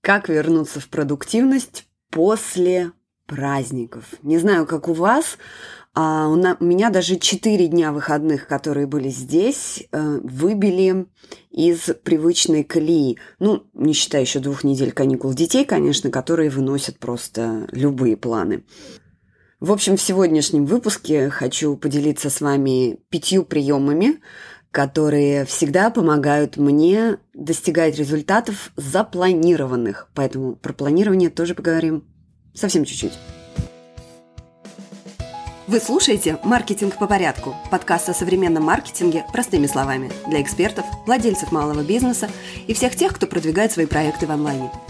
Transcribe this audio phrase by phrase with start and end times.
[0.00, 2.92] Как вернуться в продуктивность после
[3.26, 4.04] праздников?
[4.22, 5.36] Не знаю, как у вас,
[5.94, 11.06] а у, меня даже четыре дня выходных, которые были здесь, э, выбили
[11.50, 13.18] из привычной колеи.
[13.40, 18.64] Ну, не считая еще двух недель каникул детей, конечно, которые выносят просто любые планы.
[19.60, 24.20] В общем, в сегодняшнем выпуске хочу поделиться с вами пятью приемами,
[24.70, 30.08] которые всегда помогают мне достигать результатов запланированных.
[30.14, 32.04] Поэтому про планирование тоже поговорим
[32.54, 33.18] совсем чуть-чуть.
[35.66, 41.82] Вы слушаете «Маркетинг по порядку»– подкаст о современном маркетинге простыми словами для экспертов, владельцев малого
[41.82, 42.28] бизнеса
[42.66, 44.72] и всех тех, кто продвигает свои проекты в онлайне–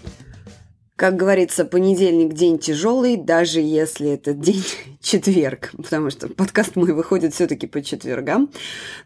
[1.01, 4.63] Как говорится, понедельник день тяжелый, даже если этот день
[5.01, 8.51] четверг, потому что подкаст мой выходит все-таки по четвергам.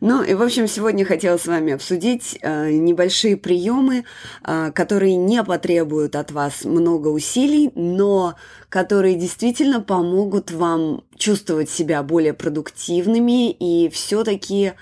[0.01, 4.03] Ну и, в общем, сегодня хотела с вами обсудить э, небольшие приемы,
[4.43, 8.35] э, которые не потребуют от вас много усилий, но
[8.67, 14.73] которые действительно помогут вам чувствовать себя более продуктивными и все-таки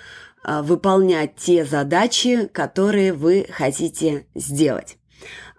[0.44, 4.98] э, выполнять те задачи, которые вы хотите сделать.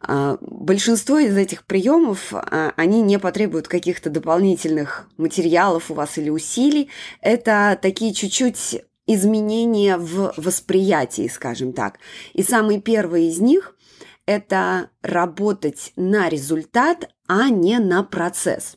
[0.06, 6.30] А, большинство из этих приемов, а, они не потребуют каких-то дополнительных материалов у вас или
[6.30, 6.90] усилий.
[7.20, 11.98] Это такие чуть-чуть изменения в восприятии, скажем так.
[12.32, 13.76] И самый первый из них–
[14.26, 18.76] это работать на результат, а не на процесс.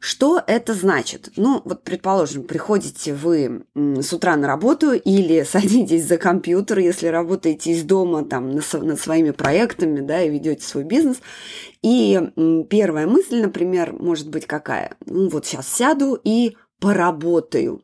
[0.00, 1.30] Что это значит?
[1.36, 7.72] Ну, вот, предположим, приходите вы с утра на работу или садитесь за компьютер, если работаете
[7.72, 11.18] из дома там над своими проектами, да, и ведете свой бизнес.
[11.82, 12.20] И
[12.68, 14.96] первая мысль, например, может быть какая?
[15.06, 17.82] Ну, вот сейчас сяду и поработаю.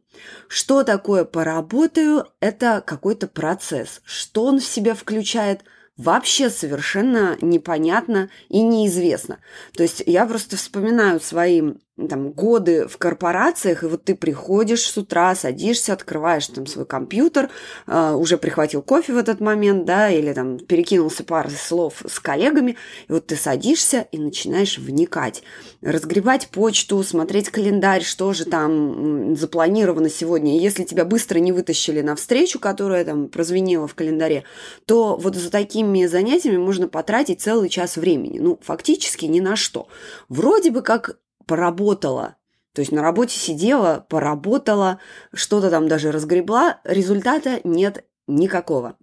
[0.48, 2.26] Что такое поработаю?
[2.40, 4.02] Это какой-то процесс.
[4.04, 5.62] Что он в себя включает–
[6.02, 9.38] вообще совершенно непонятно и неизвестно.
[9.74, 11.62] То есть я просто вспоминаю свои
[12.08, 17.50] там, годы в корпорациях, и вот ты приходишь с утра, садишься, открываешь там свой компьютер,
[17.86, 22.76] э, уже прихватил кофе в этот момент, да, или там перекинулся пару слов с коллегами,
[23.08, 25.42] и вот ты садишься и начинаешь вникать,
[25.82, 30.56] разгребать почту, смотреть календарь, что же там запланировано сегодня.
[30.56, 34.44] И если тебя быстро не вытащили на встречу, которая там прозвенела в календаре,
[34.86, 38.38] то вот за такими занятиями можно потратить целый час времени.
[38.38, 39.88] Ну, фактически ни на что.
[40.28, 42.36] Вроде бы как поработала.
[42.74, 44.98] То есть на работе сидела, поработала,
[45.34, 48.96] что-то там даже разгребла, результата нет никакого.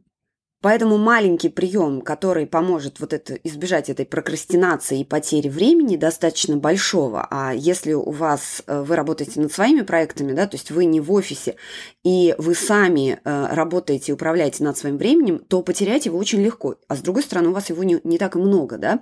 [0.61, 7.25] Поэтому маленький прием, который поможет вот это, избежать этой прокрастинации и потери времени, достаточно большого.
[7.31, 10.99] А если у вас, э, вы работаете над своими проектами, да, то есть вы не
[10.99, 11.55] в офисе,
[12.03, 16.75] и вы сами э, работаете и управляете над своим временем, то потерять его очень легко.
[16.89, 18.99] А с другой стороны, у вас его не, не так и много, да.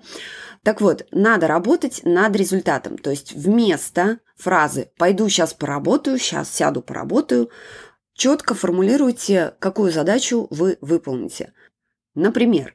[0.64, 2.98] Так вот, надо работать над результатом.
[2.98, 7.50] То есть вместо фразы «пойду сейчас поработаю», «сейчас сяду поработаю»,
[8.18, 11.54] Четко формулируйте, какую задачу вы выполните.
[12.16, 12.74] Например,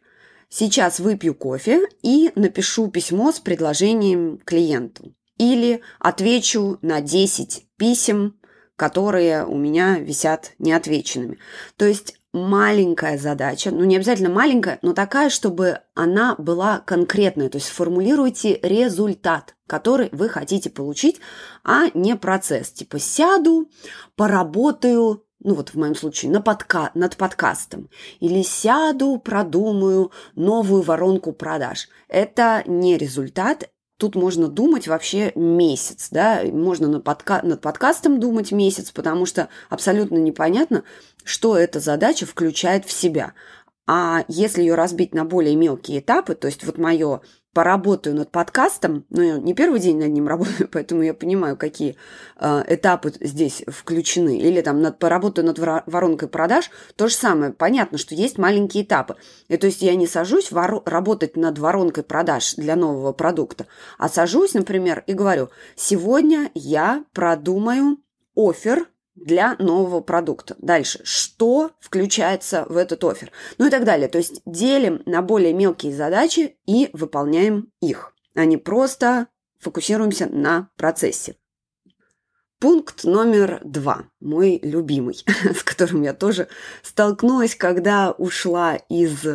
[0.49, 5.17] сейчас выпью кофе и напишу письмо с предложением клиенту.
[5.39, 8.39] Или отвечу на 10 писем,
[8.77, 11.39] которые у меня висят неотвеченными.
[11.77, 17.49] То есть маленькая задача, ну не обязательно маленькая, но такая, чтобы она была конкретная.
[17.49, 21.21] То есть формулируйте результат, который вы хотите получить,
[21.65, 22.71] а не процесс.
[22.71, 23.69] Типа сяду,
[24.15, 27.89] поработаю ну вот в моем случае, на подка над подкастом,
[28.21, 31.89] или сяду, продумаю новую воронку продаж.
[32.09, 38.53] Это не результат, тут можно думать вообще месяц, да, можно на подка над подкастом думать
[38.53, 40.85] месяц, потому что абсолютно непонятно,
[41.25, 43.35] что эта задача включает в себя.
[43.87, 47.21] А если ее разбить на более мелкие этапы, то есть вот мое
[47.53, 51.97] поработаю над подкастом, но я не первый день над ним работаю, поэтому я понимаю, какие
[52.37, 54.39] э, этапы здесь включены.
[54.39, 57.53] Или там над, поработаю над воронкой продаж, то же самое.
[57.53, 59.17] Понятно, что есть маленькие этапы.
[59.49, 63.67] И то есть я не сажусь воро- работать над воронкой продаж для нового продукта,
[63.99, 67.99] а сажусь, например, и говорю, сегодня я продумаю
[68.35, 70.57] офер для нового продукта.
[70.59, 73.31] Дальше, что включается в этот офер?
[73.59, 74.09] Ну и так далее.
[74.09, 79.29] То есть делим на более мелкие задачи и выполняем их, а не просто
[79.59, 81.37] фокусируемся на процессе.
[82.59, 85.25] Пункт номер два, мой любимый,
[85.57, 86.49] с которым я тоже
[86.83, 89.27] столкнулась, когда ушла из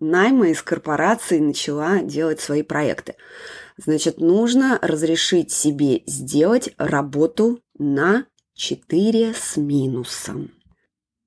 [0.00, 3.14] найма, из корпорации, начала делать свои проекты.
[3.76, 10.52] Значит, нужно разрешить себе сделать работу на 4 с минусом.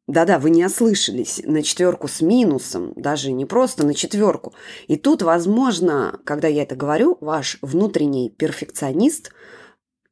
[0.08, 4.54] Да-да, вы не ослышались, на четверку с минусом, даже не просто на четверку.
[4.88, 9.32] И тут, возможно, когда я это говорю, ваш внутренний перфекционист,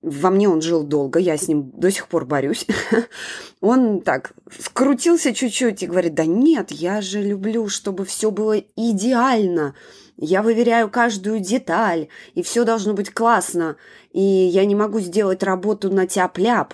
[0.01, 2.67] во мне он жил долго, я с ним до сих пор борюсь,
[3.61, 9.73] он так скрутился чуть-чуть и говорит, да нет, я же люблю, чтобы все было идеально,
[10.17, 13.77] я выверяю каждую деталь, и все должно быть классно,
[14.11, 16.73] и я не могу сделать работу на тяп-ляп.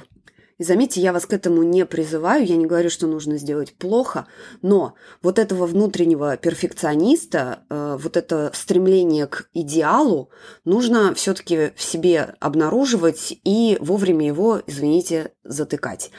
[0.61, 4.27] И заметьте, я вас к этому не призываю, я не говорю, что нужно сделать плохо,
[4.61, 4.93] но
[5.23, 10.29] вот этого внутреннего перфекциониста, э, вот это стремление к идеалу
[10.63, 16.11] нужно все-таки в себе обнаруживать и вовремя его, извините, затыкать.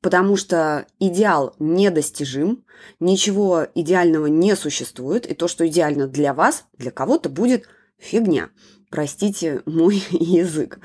[0.00, 2.64] Потому что идеал недостижим,
[3.00, 7.64] ничего идеального не существует, и то, что идеально для вас, для кого-то будет
[7.98, 8.50] фигня.
[8.88, 10.78] Простите мой язык.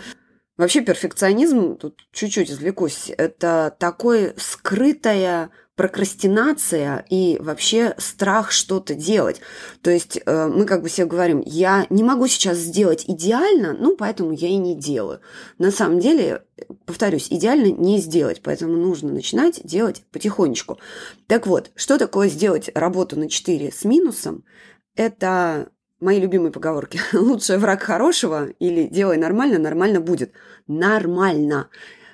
[0.59, 9.39] Вообще перфекционизм, тут чуть-чуть извлекусь, это такой скрытая прокрастинация и вообще страх что-то делать.
[9.81, 13.95] То есть э, мы как бы себе говорим, я не могу сейчас сделать идеально, ну,
[13.95, 15.21] поэтому я и не делаю.
[15.59, 16.44] На самом деле,
[16.85, 20.77] повторюсь, идеально не сделать, поэтому нужно начинать делать потихонечку.
[21.27, 24.44] Так вот, что такое сделать работу на 4 с минусом?
[24.94, 25.69] Это
[26.00, 27.00] мои любимые поговорки.
[27.13, 30.31] Лучший враг хорошего или делай нормально, нормально будет.
[30.68, 31.69] Нормально.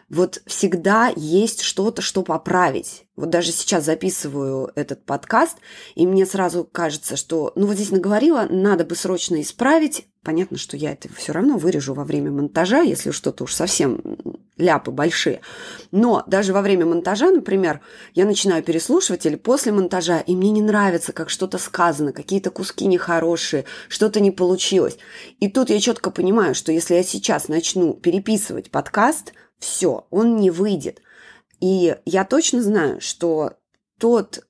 [0.09, 3.05] Вот всегда есть что-то, что поправить.
[3.15, 5.57] Вот даже сейчас записываю этот подкаст,
[5.95, 10.07] и мне сразу кажется, что, ну вот здесь наговорила, надо бы срочно исправить.
[10.21, 13.99] Понятно, что я это все равно вырежу во время монтажа, если что-то уж совсем
[14.57, 15.41] ляпы большие.
[15.91, 17.81] Но даже во время монтажа, например,
[18.13, 22.85] я начинаю переслушивать или после монтажа, и мне не нравится, как что-то сказано, какие-то куски
[22.85, 24.97] нехорошие, что-то не получилось.
[25.39, 30.51] И тут я четко понимаю, что если я сейчас начну переписывать подкаст, все, он не
[30.51, 31.01] выйдет.
[31.59, 33.53] И я точно знаю, что
[33.99, 34.45] тот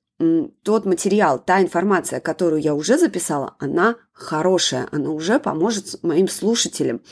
[0.62, 7.02] тот материал, та информация, которую я уже записала, она хорошая, она уже поможет моим слушателям.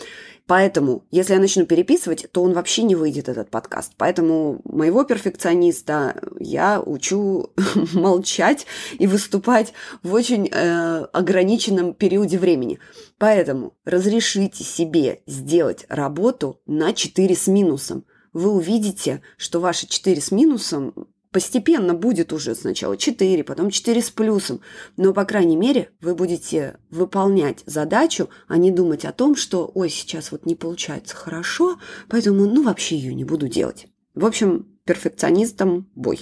[0.46, 3.94] Поэтому, если я начну переписывать, то он вообще не выйдет, этот подкаст.
[3.96, 7.50] Поэтому моего перфекциониста я учу
[7.94, 8.66] молчать
[8.98, 9.72] и выступать
[10.02, 12.78] в очень э, ограниченном периоде времени.
[13.16, 18.04] Поэтому разрешите себе сделать работу на 4 с минусом.
[18.34, 24.10] Вы увидите, что ваши 4 с минусом Постепенно будет уже сначала 4, потом 4 с
[24.12, 24.60] плюсом.
[24.96, 29.90] Но, по крайней мере, вы будете выполнять задачу, а не думать о том, что «Ой,
[29.90, 33.88] сейчас вот не получается хорошо, поэтому ну вообще ее не буду делать».
[34.14, 36.20] В общем, перфекционистам бой.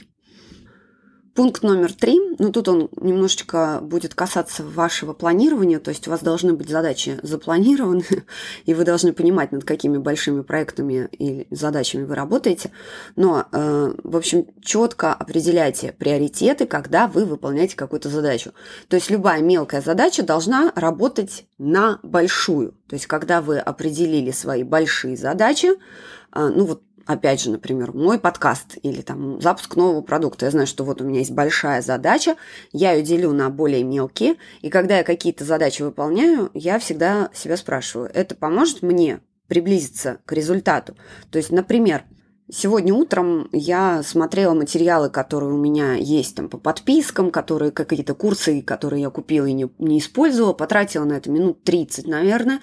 [1.35, 6.21] Пункт номер три, ну тут он немножечко будет касаться вашего планирования, то есть у вас
[6.21, 8.05] должны быть задачи запланированы,
[8.67, 12.71] и вы должны понимать, над какими большими проектами и задачами вы работаете.
[13.17, 18.53] Но, э, в общем, четко определяйте приоритеты, когда вы выполняете какую-то задачу.
[18.89, 22.73] То есть любая мелкая задача должна работать на большую.
[22.89, 25.69] То есть когда вы определили свои большие задачи,
[26.35, 30.47] э, ну вот опять же, например, мой подкаст или там запуск нового продукта.
[30.47, 32.37] Я знаю, что вот у меня есть большая задача,
[32.73, 37.57] я ее делю на более мелкие, и когда я какие-то задачи выполняю, я всегда себя
[37.57, 40.97] спрашиваю, это поможет мне приблизиться к результату?
[41.31, 42.05] То есть, например,
[42.55, 48.61] Сегодня утром я смотрела материалы, которые у меня есть там по подпискам, которые какие-то курсы,
[48.61, 52.61] которые я купила и не, не использовала, потратила на это минут 30, наверное.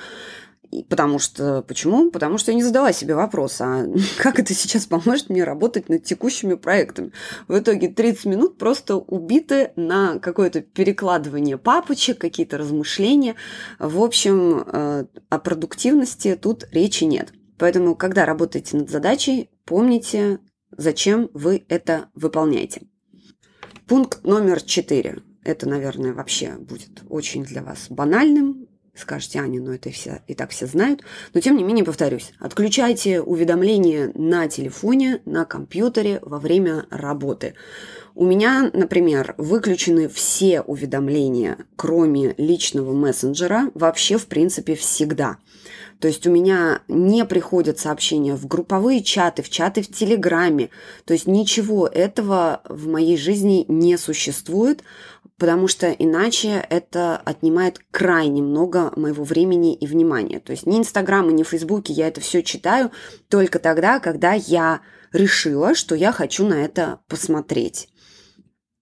[0.88, 2.11] Потому что, почему?
[2.11, 3.85] Потому что я не задала себе вопрос, а
[4.19, 7.11] как это сейчас поможет мне работать над текущими проектами?
[7.47, 13.35] В итоге 30 минут просто убиты на какое-то перекладывание папочек, какие-то размышления.
[13.79, 17.33] В общем, э, о продуктивности тут речи нет.
[17.57, 20.39] Поэтому, когда работаете над задачей, помните,
[20.77, 22.83] зачем вы это выполняете.
[23.88, 25.23] Пункт номер четыре.
[25.43, 28.68] Это, наверное, вообще будет очень для вас банальным,
[29.00, 31.01] Скажете, Аня, ну это все, и так все знают.
[31.34, 37.56] Но тем не менее, повторюсь, отключайте уведомления на телефоне, на компьютере во время работы.
[38.15, 45.38] У меня, например, выключены все уведомления, кроме личного мессенджера, вообще, в принципе, всегда.
[46.00, 50.70] То есть у меня не приходят сообщения в групповые чаты, в чаты в Телеграме.
[51.06, 54.82] То есть ничего этого в моей жизни не существует.
[55.39, 60.39] Потому что иначе это отнимает крайне много моего времени и внимания.
[60.39, 62.91] То есть ни Инстаграма, ни Фейсбуке я это все читаю
[63.29, 64.81] только тогда, когда я
[65.13, 67.88] решила, что я хочу на это посмотреть.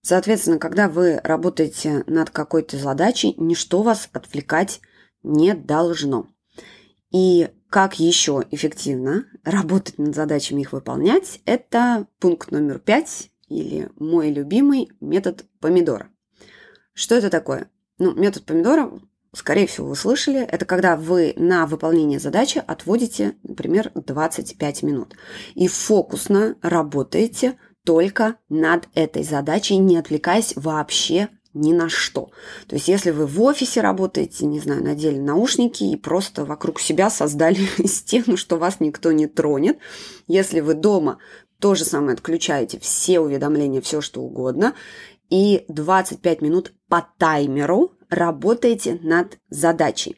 [0.02, 4.82] Соответственно, когда вы работаете над какой-то задачей, ничто вас отвлекать
[5.22, 6.28] не должно.
[7.12, 14.32] И как еще эффективно работать над задачами их выполнять, это пункт номер пять или мой
[14.32, 16.10] любимый метод помидора.
[16.98, 17.70] Что это такое?
[18.00, 18.92] Ну, метод помидора,
[19.32, 25.14] скорее всего, вы слышали, это когда вы на выполнение задачи отводите, например, 25 минут
[25.54, 32.32] и фокусно работаете только над этой задачей, не отвлекаясь вообще ни на что.
[32.68, 37.12] То есть, если вы в офисе работаете, не знаю, надели наушники и просто вокруг себя
[37.12, 39.78] создали стену, что вас никто не тронет.
[40.28, 41.20] Если вы дома,
[41.60, 44.74] то же самое отключаете все уведомления, все что угодно,
[45.30, 50.18] и 25 минут по таймеру работаете над задачей.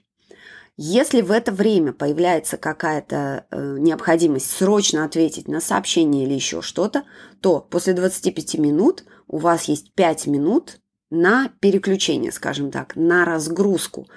[0.81, 7.03] Если в это время появляется какая-то э, необходимость срочно ответить на сообщение или еще что-то,
[7.41, 14.07] то после 25 минут у вас есть 5 минут на переключение, скажем так, на разгрузку.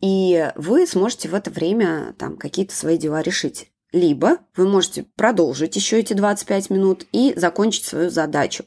[0.00, 3.70] И вы сможете в это время там какие-то свои дела решить.
[3.92, 8.64] Либо вы можете продолжить еще эти 25 минут и закончить свою задачу.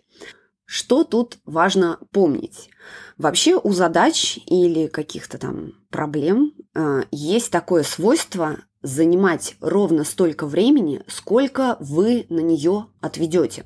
[0.68, 2.70] Что тут важно помнить?
[3.18, 11.04] Вообще у задач или каких-то там проблем э, есть такое свойство занимать ровно столько времени,
[11.08, 13.64] сколько вы на нее отведете.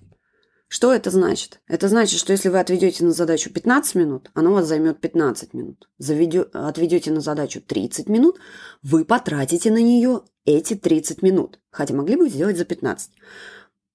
[0.67, 1.60] Что это значит?
[1.67, 5.55] Это значит, что если вы отведете на задачу 15 минут, она у вас займет 15
[5.55, 5.89] минут.
[5.98, 8.38] Заведё, отведете на задачу 30 минут,
[8.84, 11.60] вы потратите на нее эти 30 минут.
[11.72, 13.10] Хотя могли бы сделать за 15.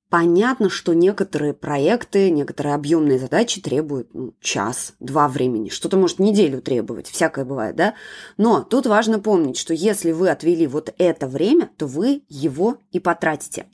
[0.09, 5.69] Понятно, что некоторые проекты, некоторые объемные задачи требуют ну, час, два времени.
[5.69, 7.95] Что-то может неделю требовать, всякое бывает, да?
[8.37, 13.01] Но тут важно помнить, что если вы отвели вот это время, то вы его и
[13.01, 13.67] потратите.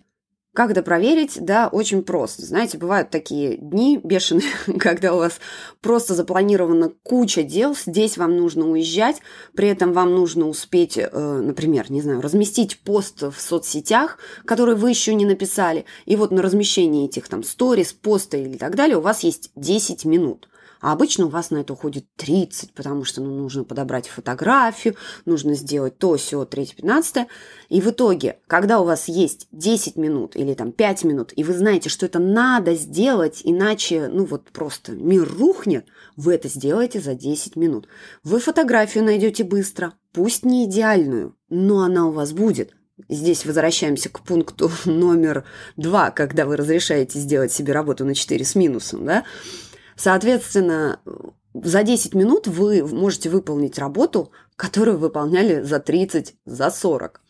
[0.54, 1.38] Как это проверить?
[1.40, 2.44] Да, очень просто.
[2.44, 5.40] Знаете, бывают такие дни бешеные, когда у вас
[5.80, 9.23] просто запланирована куча дел, здесь вам нужно уезжать,
[9.54, 14.90] при этом вам нужно успеть, э, например, не знаю, разместить пост в соцсетях, который вы
[14.90, 19.02] еще не написали, и вот на размещение этих там сторис, поста или так далее у
[19.02, 20.49] вас есть 10 минут.
[20.82, 25.54] А обычно у вас на это уходит 30, потому что ну, нужно подобрать фотографию, нужно
[25.54, 27.28] сделать то, все, 3, 15.
[27.68, 31.54] И в итоге, когда у вас есть 10 минут или там 5 минут, и вы
[31.54, 35.86] знаете, что это надо сделать, иначе, ну вот просто мир рухнет,
[36.16, 37.86] вы это сделаете за 10 минут.
[38.24, 42.74] Вы фотографию найдете быстро, пусть не идеальную, но она у вас будет.
[43.08, 45.44] Здесь возвращаемся к пункту номер
[45.76, 49.24] два, когда вы разрешаете сделать себе работу на 4 с минусом, да?
[50.02, 50.99] Соответственно,
[51.54, 57.21] за 10 минут вы можете выполнить работу, которую выполняли за 30, за 40.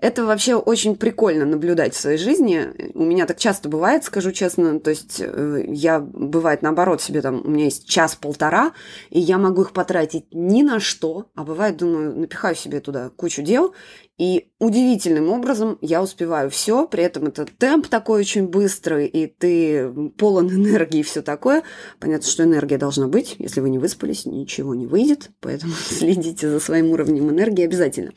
[0.00, 2.92] Это вообще очень прикольно наблюдать в своей жизни.
[2.94, 4.80] У меня так часто бывает, скажу честно.
[4.80, 8.72] То есть э, я, бывает наоборот, себе там, у меня есть час-полтора,
[9.10, 13.42] и я могу их потратить ни на что, а бывает, думаю, напихаю себе туда кучу
[13.42, 13.74] дел,
[14.18, 20.10] и удивительным образом я успеваю все, при этом это темп такой очень быстрый, и ты
[20.18, 21.62] полон энергии и все такое.
[22.00, 23.36] Понятно, что энергия должна быть.
[23.38, 28.12] Если вы не выспались, ничего не выйдет, поэтому следите за своим уровнем энергии обязательно.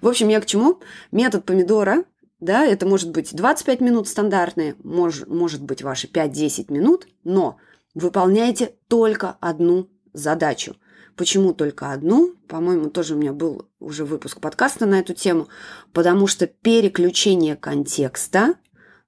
[0.00, 0.80] В общем, я к чему?
[1.12, 2.04] Метод помидора,
[2.40, 7.58] да, это может быть 25 минут стандартные, мож, может быть ваши 5-10 минут, но
[7.94, 10.74] выполняйте только одну задачу–
[11.16, 12.34] Почему только одну?
[12.48, 15.48] По-моему, тоже у меня был уже выпуск подкаста на эту тему.
[15.92, 18.54] Потому что переключение контекста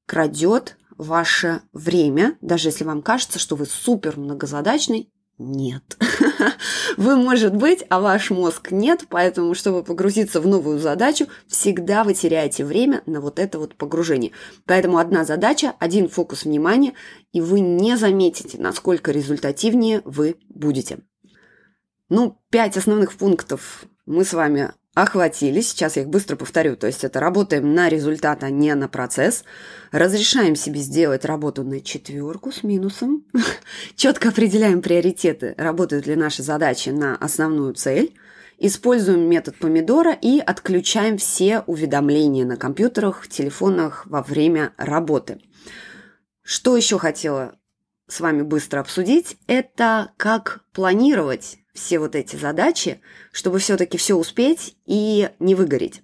[0.07, 5.99] крадет ваше время, даже если вам кажется, что вы супер многозадачный, нет.
[6.97, 12.15] Вы, может быть, а ваш мозг нет, поэтому, чтобы погрузиться в новую задачу, всегда вы
[12.15, 14.33] теряете время на вот это вот погружение.
[14.65, 16.95] Поэтому одна задача, один фокус внимания,
[17.33, 21.01] и вы не заметите, насколько результативнее вы будете.
[22.09, 25.61] Ну, пять основных пунктов мы с вами охватили.
[25.61, 26.77] Сейчас я их быстро повторю.
[26.77, 29.45] То есть это работаем на результат, а не на процесс.
[29.93, 33.25] Разрешаем себе сделать работу на четверку с минусом.
[33.97, 38.15] Четко определяем приоритеты, работают ли наши задачи на основную цель.
[38.59, 45.43] Используем метод помидора и отключаем все уведомления на компьютерах, телефонах во время работы.
[46.43, 47.59] Что еще хотела
[48.09, 53.01] с вами быстро обсудить, это как планировать все вот эти задачи,
[53.33, 56.03] чтобы все-таки все успеть и не выгореть.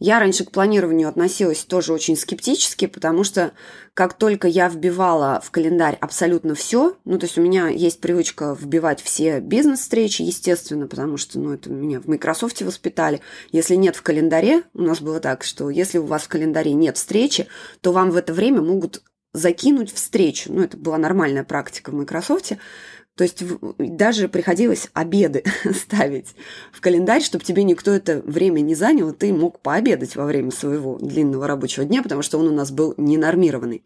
[0.00, 3.52] Я раньше к планированию относилась тоже очень скептически, потому что
[3.94, 8.56] как только я вбивала в календарь абсолютно все, ну, то есть у меня есть привычка
[8.60, 13.20] вбивать все бизнес-встречи, естественно, потому что, ну, это меня в Microsoft воспитали.
[13.52, 16.96] Если нет в календаре, у нас было так, что если у вас в календаре нет
[16.96, 17.46] встречи,
[17.80, 19.00] то вам в это время могут
[19.32, 20.52] закинуть встречу.
[20.52, 22.52] Ну, это была нормальная практика в Microsoft.
[23.16, 23.44] То есть
[23.78, 26.34] даже приходилось обеды ставить
[26.72, 30.98] в календарь, чтобы тебе никто это время не занял, ты мог пообедать во время своего
[30.98, 33.84] длинного рабочего дня, потому что он у нас был ненормированный.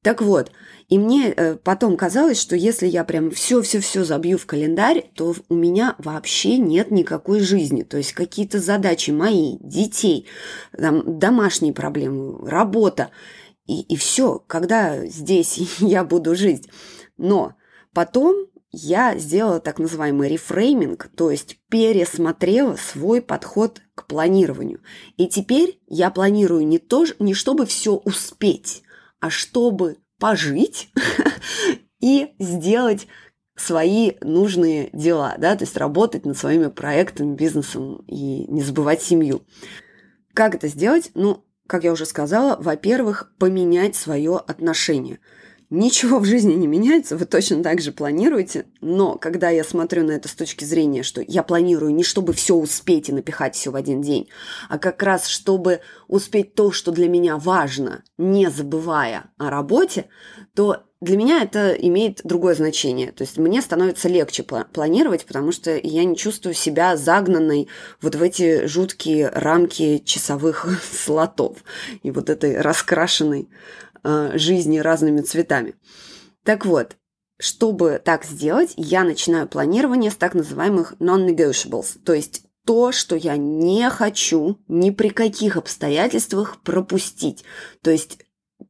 [0.00, 0.50] Так вот,
[0.88, 5.54] и мне э, потом казалось, что если я прям все-все-все забью в календарь, то у
[5.54, 7.82] меня вообще нет никакой жизни.
[7.82, 10.26] То есть какие-то задачи мои, детей,
[10.76, 13.10] там, домашние проблемы, работа.
[13.66, 16.68] И, и все, когда здесь я буду жить.
[17.16, 17.54] Но
[17.94, 24.80] потом я сделала так называемый рефрейминг, то есть пересмотрела свой подход к планированию.
[25.18, 28.82] И теперь я планирую не то, не чтобы все успеть,
[29.20, 30.90] а чтобы пожить
[32.00, 33.06] и сделать
[33.56, 39.42] свои нужные дела, да, то есть работать над своими проектами, бизнесом и не забывать семью.
[40.32, 41.10] Как это сделать?
[41.14, 45.20] Ну, как я уже сказала, во-первых, поменять свое отношение–
[45.74, 50.10] Ничего в жизни не меняется, вы точно так же планируете, но когда я смотрю на
[50.10, 53.76] это с точки зрения, что я планирую не чтобы все успеть и напихать все в
[53.76, 54.28] один день,
[54.68, 60.10] а как раз чтобы успеть то, что для меня важно, не забывая о работе,
[60.54, 63.10] то для меня это имеет другое значение.
[63.10, 67.68] То есть мне становится легче планировать, потому что я не чувствую себя загнанной
[68.02, 71.64] вот в эти жуткие рамки часовых слотов
[72.02, 73.48] и вот этой раскрашенной
[74.04, 75.74] э, жизни разными цветами.
[76.44, 76.96] Так вот,
[77.38, 83.36] чтобы так сделать, я начинаю планирование с так называемых non-negotiables, то есть то, что я
[83.36, 87.44] не хочу ни при каких обстоятельствах пропустить.
[87.82, 88.18] То есть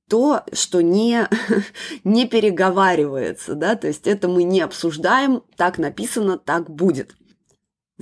[0.08, 1.28] то, что не,
[2.04, 7.14] не переговаривается, да, то есть это мы не обсуждаем, так написано, так будет.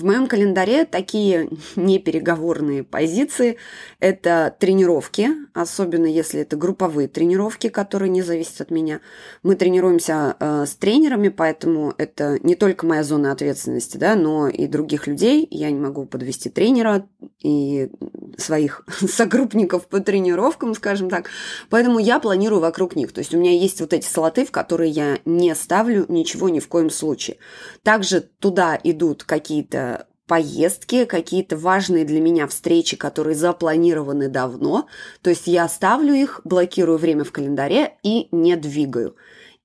[0.01, 3.59] В моем календаре такие непереговорные позиции–
[4.01, 9.01] это тренировки, особенно если это групповые тренировки, которые не зависят от меня.
[9.43, 14.67] Мы тренируемся э, с тренерами, поэтому это не только моя зона ответственности, да, но и
[14.67, 15.47] других людей.
[15.51, 17.07] Я не могу подвести тренера
[17.43, 17.91] и
[18.39, 21.29] своих согруппников по тренировкам, скажем так.
[21.69, 23.13] Поэтому я планирую вокруг них.
[23.13, 26.59] То есть у меня есть вот эти слоты, в которые я не ставлю ничего ни
[26.59, 27.37] в коем случае.
[27.83, 29.90] Также туда идут какие-то
[30.31, 34.87] поездки, какие-то важные для меня встречи, которые запланированы давно.
[35.23, 39.17] То есть я ставлю их, блокирую время в календаре и не двигаю.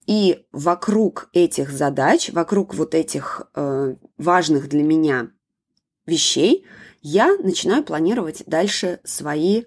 [0.08, 5.28] И вокруг этих задач, вокруг вот этих э, важных для меня
[6.08, 6.66] вещей,
[7.04, 9.66] я начинаю планировать дальше свои э,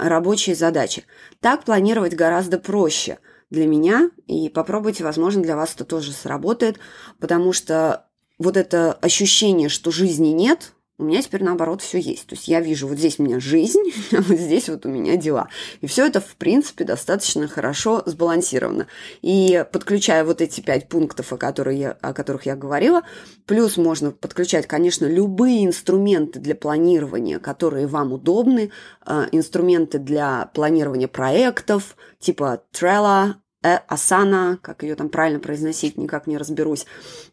[0.00, 1.04] рабочие задачи.
[1.38, 6.80] Так планировать гораздо проще для меня, и попробуйте, возможно, для вас это тоже сработает,
[7.20, 8.05] потому что
[8.38, 12.26] вот это ощущение, что жизни нет, у меня теперь наоборот все есть.
[12.26, 15.16] То есть я вижу, вот здесь у меня жизнь, а вот здесь вот у меня
[15.16, 15.48] дела.
[15.82, 18.86] И все это, в принципе, достаточно хорошо сбалансировано.
[19.20, 23.02] И подключая вот эти пять пунктов, о, которых я, о которых я говорила,
[23.44, 28.70] плюс можно подключать, конечно, любые инструменты для планирования, которые вам удобны,
[29.06, 36.38] э, инструменты для планирования проектов, типа Trello, Асана, как ее там правильно произносить, никак не
[36.38, 36.86] разберусь,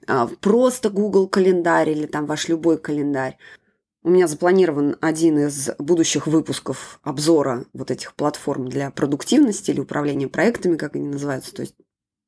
[0.08, 3.38] а, просто Google календарь или там ваш любой календарь.
[4.04, 10.28] У меня запланирован один из будущих выпусков обзора вот этих платформ для продуктивности или управления
[10.28, 11.54] проектами, как они называются.
[11.54, 11.76] То есть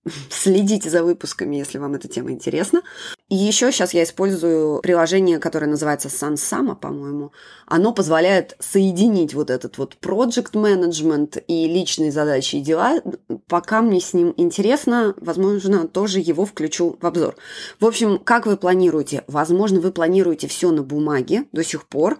[0.30, 2.82] Следите за выпусками, если вам эта тема интересна.
[3.28, 7.32] И еще сейчас я использую приложение, которое называется Sansama, по-моему.
[7.66, 13.02] Оно позволяет соединить вот этот вот project management и личные задачи и дела.
[13.48, 17.36] Пока мне с ним интересно, возможно, тоже его включу в обзор.
[17.80, 19.24] В общем, как вы планируете?
[19.28, 22.20] Возможно, вы планируете все на бумаге до сих пор,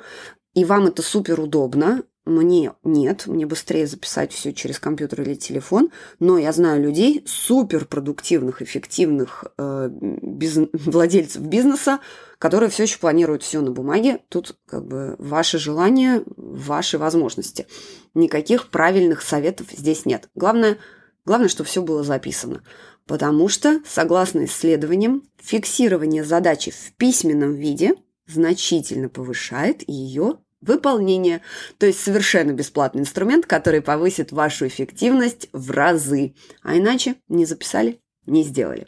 [0.56, 5.92] и вам это супер удобно, мне нет, мне быстрее записать все через компьютер или телефон,
[6.20, 10.58] но я знаю людей, суперпродуктивных, эффективных э, биз...
[10.74, 12.00] владельцев бизнеса,
[12.40, 14.22] которые все еще планируют все на бумаге.
[14.30, 17.68] Тут как бы ваши желания, ваши возможности.
[18.16, 20.30] Никаких правильных советов здесь нет.
[20.34, 20.80] Главное,
[21.26, 22.64] главное, чтобы все было записано.
[23.06, 27.94] Потому что, согласно исследованиям, фиксирование задачи в письменном виде
[28.26, 31.42] значительно повышает ее выполнения,
[31.78, 36.36] то есть совершенно бесплатный инструмент, который повысит вашу эффективность в разы.
[36.62, 38.88] А иначе не записали, не сделали.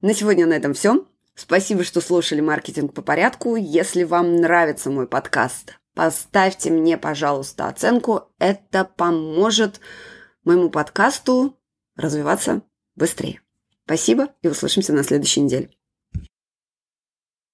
[0.00, 1.06] На сегодня на этом все.
[1.34, 3.56] Спасибо, что слушали маркетинг по порядку.
[3.56, 8.32] Если вам нравится мой подкаст, поставьте мне, пожалуйста, оценку.
[8.38, 9.80] Это поможет
[10.44, 11.56] моему подкасту
[11.96, 12.62] развиваться
[12.96, 13.40] быстрее.
[13.84, 15.77] Спасибо и услышимся на следующей неделе.